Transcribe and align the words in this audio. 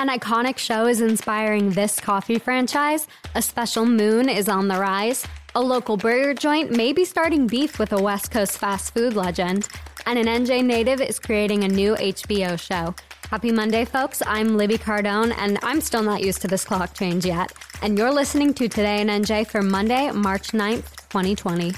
An 0.00 0.08
iconic 0.08 0.58
show 0.58 0.86
is 0.86 1.00
inspiring 1.00 1.70
this 1.70 1.98
coffee 1.98 2.38
franchise. 2.38 3.08
A 3.34 3.42
special 3.42 3.84
moon 3.84 4.28
is 4.28 4.48
on 4.48 4.68
the 4.68 4.78
rise. 4.78 5.26
A 5.56 5.60
local 5.60 5.96
burger 5.96 6.34
joint 6.34 6.70
may 6.70 6.92
be 6.92 7.04
starting 7.04 7.48
beef 7.48 7.80
with 7.80 7.92
a 7.92 8.00
West 8.00 8.30
Coast 8.30 8.58
fast 8.58 8.94
food 8.94 9.14
legend. 9.14 9.66
And 10.06 10.16
an 10.16 10.26
NJ 10.26 10.64
native 10.64 11.00
is 11.00 11.18
creating 11.18 11.64
a 11.64 11.68
new 11.68 11.96
HBO 11.96 12.56
show. 12.60 12.94
Happy 13.28 13.50
Monday, 13.50 13.84
folks. 13.84 14.22
I'm 14.24 14.56
Libby 14.56 14.78
Cardone, 14.78 15.34
and 15.36 15.58
I'm 15.64 15.80
still 15.80 16.04
not 16.04 16.22
used 16.22 16.42
to 16.42 16.46
this 16.46 16.64
clock 16.64 16.94
change 16.94 17.26
yet. 17.26 17.52
And 17.82 17.98
you're 17.98 18.12
listening 18.12 18.54
to 18.54 18.68
Today 18.68 19.00
in 19.00 19.08
NJ 19.08 19.48
for 19.48 19.62
Monday, 19.62 20.12
March 20.12 20.52
9th, 20.52 21.08
2020. 21.08 21.72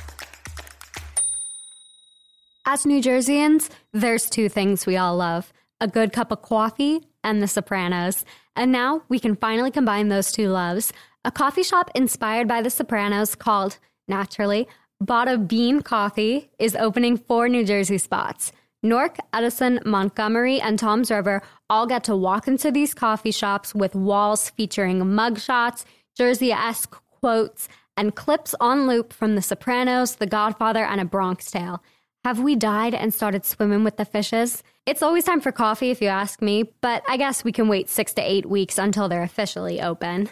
As 2.66 2.84
New 2.84 3.00
Jerseyans, 3.00 3.71
there's 3.95 4.29
two 4.29 4.50
things 4.50 4.84
we 4.84 4.98
all 4.98 5.16
love 5.16 5.55
a 5.80 5.89
good 5.89 6.12
cup 6.12 6.30
of 6.30 6.43
coffee 6.43 7.00
and 7.25 7.43
The 7.43 7.48
Sopranos. 7.48 8.25
And 8.57 8.73
now 8.73 9.03
we 9.09 9.18
can 9.18 9.36
finally 9.36 9.71
combine 9.71 10.08
those 10.08 10.32
two 10.32 10.49
loves. 10.49 10.93
A 11.25 11.31
coffee 11.31 11.63
shop 11.63 11.90
inspired 11.94 12.49
by 12.49 12.63
The 12.63 12.71
Sopranos 12.71 13.35
called, 13.35 13.79
naturally, 14.08 14.68
Bada 15.03 15.49
Bean 15.49 15.80
Coffee 15.80 16.50
is 16.58 16.77
opening 16.77 17.17
four 17.17 17.49
New 17.49 17.64
Jersey 17.64 17.99
spots. 17.99 18.53
Newark, 18.82 19.18
Edison, 19.32 19.80
Montgomery, 19.85 20.61
and 20.61 20.79
Toms 20.79 21.11
River 21.11 21.43
all 21.68 21.86
get 21.86 22.04
to 22.04 22.17
walk 22.17 22.49
into 22.49 22.71
these 22.71 22.94
coffee 22.94 23.30
shops 23.30 23.75
with 23.75 23.94
walls 23.94 24.50
featuring 24.50 25.00
mugshots, 25.00 25.85
Jersey 26.16 26.52
esque 26.52 26.96
quotes, 27.21 27.68
and 27.96 28.14
clips 28.14 28.55
on 28.61 28.86
loop 28.86 29.13
from 29.13 29.35
The 29.35 29.43
Sopranos, 29.43 30.16
The 30.16 30.27
Godfather, 30.27 30.85
and 30.85 31.00
A 31.00 31.05
Bronx 31.05 31.50
Tale. 31.50 31.82
Have 32.24 32.38
we 32.38 32.55
died 32.55 32.94
and 32.94 33.14
started 33.14 33.47
swimming 33.47 33.83
with 33.83 33.97
the 33.97 34.05
fishes? 34.05 34.62
It's 34.84 35.02
always 35.02 35.24
time 35.24 35.41
for 35.41 35.52
coffee 35.52 35.91
if 35.91 36.02
you 36.02 36.08
ask 36.08 36.42
me, 36.42 36.64
but 36.83 37.02
I 37.08 37.16
guess 37.16 37.44
we 37.44 37.52
can 37.52 37.66
wait 37.66 37.88
six 37.88 38.12
to 38.14 38.20
eight 38.20 38.44
weeks 38.44 38.77
until 38.77 39.08
they're 39.08 39.22
officially 39.22 39.80
open. 39.80 40.28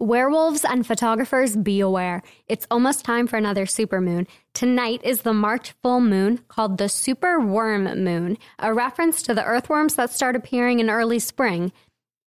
Werewolves 0.00 0.64
and 0.64 0.84
photographers, 0.84 1.56
be 1.56 1.78
aware. 1.78 2.22
It's 2.48 2.66
almost 2.72 3.04
time 3.04 3.28
for 3.28 3.36
another 3.36 3.66
supermoon. 3.66 4.26
Tonight 4.52 5.00
is 5.04 5.22
the 5.22 5.34
March 5.34 5.74
full 5.80 6.00
moon 6.00 6.38
called 6.48 6.78
the 6.78 6.88
Super 6.88 7.38
Worm 7.38 7.84
Moon, 8.02 8.36
a 8.58 8.74
reference 8.74 9.22
to 9.22 9.34
the 9.34 9.44
earthworms 9.44 9.94
that 9.94 10.10
start 10.10 10.34
appearing 10.34 10.80
in 10.80 10.90
early 10.90 11.20
spring. 11.20 11.70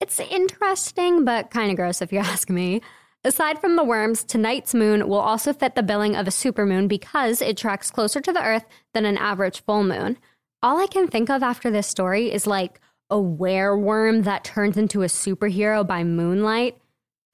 It's 0.01 0.21
interesting, 0.21 1.25
but 1.25 1.51
kind 1.51 1.71
of 1.71 1.77
gross 1.77 2.01
if 2.01 2.13
you 2.13 2.19
ask 2.21 2.49
me. 2.49 2.81
Aside 3.25 3.61
from 3.61 3.77
the 3.77 3.85
worms, 3.85 4.25
tonight's 4.25 4.75
moon 4.75 5.09
will 5.09 5.21
also 5.21 5.53
fit 5.53 5.77
the 5.77 5.83
billing 5.83 6.17
of 6.17 6.27
a 6.27 6.31
supermoon 6.31 6.89
because 6.89 7.41
it 7.41 7.57
tracks 7.57 7.91
closer 7.91 8.21
to 8.21 8.33
the 8.33 8.43
Earth 8.43 8.65
than 8.95 9.05
an 9.05 9.17
average 9.17 9.63
full 9.65 9.85
moon. 9.85 10.19
All 10.61 10.81
I 10.81 10.87
can 10.87 11.07
think 11.07 11.31
of 11.31 11.43
after 11.43 11.71
this 11.71 11.87
story 11.87 12.33
is 12.33 12.49
like 12.49 12.81
a 13.11 13.17
wereworm 13.17 14.25
that 14.25 14.43
turns 14.43 14.77
into 14.77 15.03
a 15.03 15.07
superhero 15.07 15.87
by 15.87 16.03
moonlight. 16.03 16.79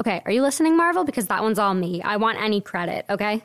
Okay, 0.01 0.21
are 0.27 0.33
you 0.33 0.43
listening, 0.43 0.77
Marvel? 0.77 1.05
Because 1.05 1.29
that 1.29 1.43
one's 1.43 1.59
all 1.59 1.75
me. 1.75 2.03
I 2.03 2.17
want 2.17 2.39
any 2.39 2.61
credit, 2.61 3.07
okay? 3.09 3.45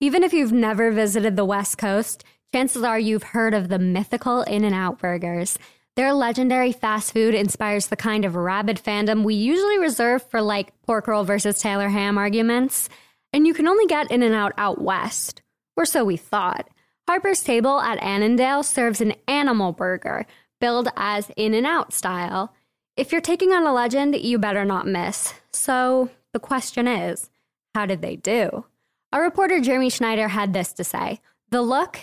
Even 0.00 0.22
if 0.22 0.32
you've 0.32 0.52
never 0.52 0.92
visited 0.92 1.34
the 1.34 1.44
West 1.44 1.78
Coast, 1.78 2.24
chances 2.54 2.84
are 2.84 2.98
you've 2.98 3.24
heard 3.24 3.54
of 3.54 3.68
the 3.68 3.78
mythical 3.80 4.42
In 4.42 4.64
N 4.64 4.72
Out 4.72 5.00
burgers. 5.00 5.58
Their 5.98 6.12
legendary 6.12 6.70
fast 6.70 7.12
food 7.12 7.34
inspires 7.34 7.88
the 7.88 7.96
kind 7.96 8.24
of 8.24 8.36
rabid 8.36 8.76
fandom 8.76 9.24
we 9.24 9.34
usually 9.34 9.80
reserve 9.80 10.22
for 10.30 10.40
like 10.40 10.80
pork 10.82 11.08
roll 11.08 11.24
versus 11.24 11.58
Taylor 11.58 11.88
ham 11.88 12.16
arguments. 12.16 12.88
And 13.32 13.48
you 13.48 13.52
can 13.52 13.66
only 13.66 13.84
get 13.86 14.12
In 14.12 14.22
N 14.22 14.32
Out 14.32 14.52
out 14.56 14.80
west, 14.80 15.42
or 15.76 15.84
so 15.84 16.04
we 16.04 16.16
thought. 16.16 16.68
Harper's 17.08 17.42
Table 17.42 17.80
at 17.80 18.00
Annandale 18.00 18.62
serves 18.62 19.00
an 19.00 19.14
animal 19.26 19.72
burger, 19.72 20.24
billed 20.60 20.88
as 20.96 21.32
In 21.36 21.52
N 21.52 21.66
Out 21.66 21.92
style. 21.92 22.54
If 22.96 23.10
you're 23.10 23.20
taking 23.20 23.50
on 23.50 23.66
a 23.66 23.74
legend, 23.74 24.14
you 24.14 24.38
better 24.38 24.64
not 24.64 24.86
miss. 24.86 25.34
So 25.52 26.10
the 26.32 26.38
question 26.38 26.86
is, 26.86 27.28
how 27.74 27.86
did 27.86 28.02
they 28.02 28.14
do? 28.14 28.66
Our 29.12 29.24
reporter 29.24 29.60
Jeremy 29.60 29.90
Schneider 29.90 30.28
had 30.28 30.52
this 30.52 30.72
to 30.74 30.84
say 30.84 31.18
The 31.50 31.60
look, 31.60 31.98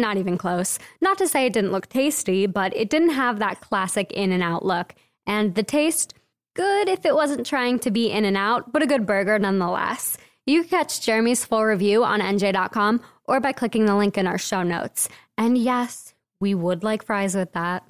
not 0.00 0.16
even 0.16 0.38
close. 0.38 0.78
Not 1.00 1.18
to 1.18 1.28
say 1.28 1.46
it 1.46 1.52
didn't 1.52 1.72
look 1.72 1.88
tasty, 1.88 2.46
but 2.46 2.76
it 2.76 2.90
didn't 2.90 3.10
have 3.10 3.38
that 3.38 3.60
classic 3.60 4.12
in 4.12 4.32
and 4.32 4.42
out 4.42 4.64
look. 4.64 4.94
And 5.26 5.54
the 5.54 5.62
taste, 5.62 6.14
good 6.54 6.88
if 6.88 7.04
it 7.04 7.14
wasn't 7.14 7.46
trying 7.46 7.78
to 7.80 7.90
be 7.90 8.10
in 8.10 8.24
and 8.24 8.36
out, 8.36 8.72
but 8.72 8.82
a 8.82 8.86
good 8.86 9.06
burger 9.06 9.38
nonetheless. 9.38 10.16
You 10.46 10.62
can 10.62 10.70
catch 10.70 11.00
Jeremy's 11.00 11.44
full 11.44 11.64
review 11.64 12.04
on 12.04 12.20
NJ.com 12.20 13.00
or 13.24 13.40
by 13.40 13.52
clicking 13.52 13.86
the 13.86 13.96
link 13.96 14.16
in 14.16 14.26
our 14.26 14.38
show 14.38 14.62
notes. 14.62 15.08
And 15.36 15.58
yes, 15.58 16.14
we 16.40 16.54
would 16.54 16.84
like 16.84 17.04
fries 17.04 17.34
with 17.34 17.52
that. 17.52 17.88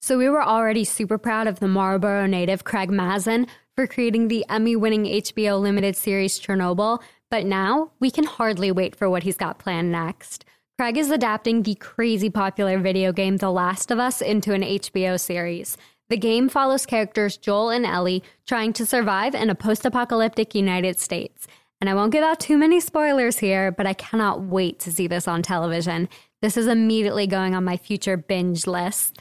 So 0.00 0.18
we 0.18 0.28
were 0.28 0.42
already 0.42 0.82
super 0.82 1.16
proud 1.16 1.46
of 1.46 1.60
the 1.60 1.68
Marlboro 1.68 2.26
native 2.26 2.64
Craig 2.64 2.90
Mazin 2.90 3.46
for 3.76 3.86
creating 3.86 4.26
the 4.26 4.44
Emmy 4.48 4.74
winning 4.74 5.04
HBO 5.04 5.60
limited 5.60 5.96
series 5.96 6.40
Chernobyl, 6.40 7.00
but 7.32 7.46
now 7.46 7.90
we 7.98 8.10
can 8.10 8.24
hardly 8.24 8.70
wait 8.70 8.94
for 8.94 9.08
what 9.08 9.22
he's 9.22 9.38
got 9.38 9.58
planned 9.58 9.90
next. 9.90 10.44
Craig 10.78 10.98
is 10.98 11.10
adapting 11.10 11.62
the 11.62 11.74
crazy 11.76 12.28
popular 12.28 12.78
video 12.78 13.10
game 13.10 13.38
The 13.38 13.50
Last 13.50 13.90
of 13.90 13.98
Us 13.98 14.20
into 14.20 14.52
an 14.52 14.60
HBO 14.60 15.18
series. 15.18 15.78
The 16.10 16.18
game 16.18 16.50
follows 16.50 16.84
characters 16.84 17.38
Joel 17.38 17.70
and 17.70 17.86
Ellie 17.86 18.22
trying 18.46 18.74
to 18.74 18.84
survive 18.84 19.34
in 19.34 19.48
a 19.48 19.54
post 19.54 19.86
apocalyptic 19.86 20.54
United 20.54 20.98
States. 20.98 21.46
And 21.80 21.88
I 21.88 21.94
won't 21.94 22.12
give 22.12 22.22
out 22.22 22.38
too 22.38 22.58
many 22.58 22.80
spoilers 22.80 23.38
here, 23.38 23.72
but 23.72 23.86
I 23.86 23.94
cannot 23.94 24.42
wait 24.42 24.78
to 24.80 24.92
see 24.92 25.06
this 25.06 25.26
on 25.26 25.40
television. 25.40 26.10
This 26.42 26.58
is 26.58 26.66
immediately 26.66 27.26
going 27.26 27.54
on 27.54 27.64
my 27.64 27.78
future 27.78 28.18
binge 28.18 28.66
list. 28.66 29.20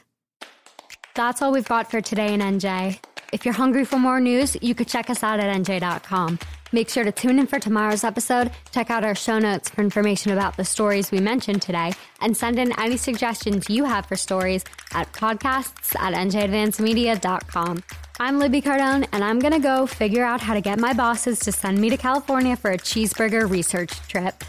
That's 1.16 1.42
all 1.42 1.54
we've 1.54 1.66
got 1.66 1.90
for 1.90 2.02
today 2.02 2.34
in 2.34 2.42
NJ. 2.42 3.00
If 3.32 3.46
you're 3.46 3.54
hungry 3.54 3.86
for 3.86 3.98
more 3.98 4.20
news, 4.20 4.58
you 4.62 4.76
could 4.76 4.90
check 4.90 5.10
us 5.10 5.24
out 5.24 5.40
at 5.40 5.56
NJ.com. 5.56 6.40
Make 6.74 6.90
sure 6.90 7.04
to 7.04 7.12
tune 7.12 7.38
in 7.38 7.48
for 7.48 7.60
tomorrow's 7.60 8.06
episode, 8.06 8.52
check 8.72 8.90
out 8.90 9.04
our 9.04 9.16
show 9.16 9.40
notes 9.40 9.70
for 9.70 9.82
information 9.82 10.32
about 10.32 10.56
the 10.56 10.64
stories 10.64 11.12
we 11.12 11.20
mentioned 11.20 11.62
today, 11.62 11.92
and 12.22 12.36
send 12.36 12.60
in 12.60 12.78
any 12.80 12.96
suggestions 12.96 13.70
you 13.70 13.84
have 13.84 14.06
for 14.06 14.16
stories 14.16 14.64
at 14.94 15.12
podcasts 15.12 15.94
at 16.00 16.14
njadvancemedia.com. 16.14 17.84
I'm 18.20 18.40
Libby 18.40 18.62
Cardone, 18.62 19.06
and 19.12 19.24
I'm 19.24 19.40
going 19.40 19.54
to 19.54 19.60
go 19.60 19.86
figure 19.86 20.24
out 20.24 20.40
how 20.40 20.54
to 20.54 20.62
get 20.62 20.80
my 20.80 20.94
bosses 20.94 21.40
to 21.40 21.52
send 21.52 21.78
me 21.78 21.90
to 21.90 21.98
California 21.98 22.56
for 22.56 22.72
a 22.72 22.78
cheeseburger 22.78 23.50
research 23.50 23.92
trip. 24.08 24.42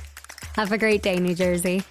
Have 0.55 0.71
a 0.71 0.79
great 0.79 1.03
day, 1.03 1.19
New 1.19 1.35
Jersey. 1.35 1.83